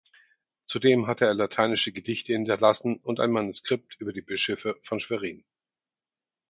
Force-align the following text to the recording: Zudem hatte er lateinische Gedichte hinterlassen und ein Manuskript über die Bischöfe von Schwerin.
Zudem 0.65 1.05
hatte 1.05 1.25
er 1.27 1.35
lateinische 1.35 1.91
Gedichte 1.91 2.33
hinterlassen 2.33 2.97
und 3.03 3.19
ein 3.19 3.29
Manuskript 3.29 3.97
über 3.99 4.11
die 4.13 4.23
Bischöfe 4.23 4.79
von 4.81 4.99
Schwerin. 4.99 5.43